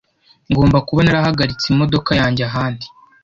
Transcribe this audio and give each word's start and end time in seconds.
Ngomba 0.51 0.77
kuba 0.87 1.01
narahagaritse 1.03 1.65
imodoka 1.73 2.11
yanjye 2.19 2.41
ahandi 2.49 2.85